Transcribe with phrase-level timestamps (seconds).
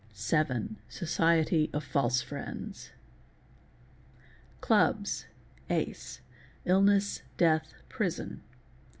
[0.13, 2.89] Seven—socicty of false friends.
[4.63, 8.41] CiuBs.—Ace—uillness, death, prison.